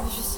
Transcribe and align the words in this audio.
Just 0.00 0.31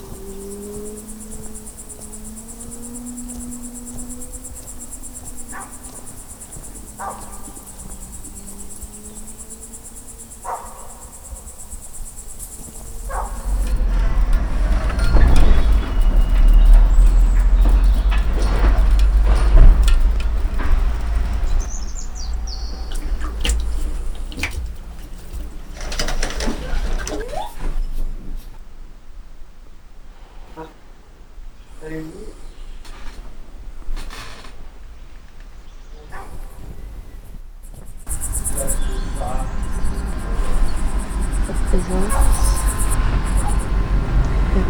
Mm-hmm. 41.86 42.24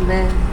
Amen. 0.02 0.43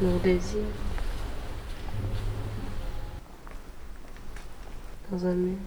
Mon 0.00 0.16
désir 0.18 0.62
dans 5.10 5.26
un 5.26 5.34
mur. 5.34 5.58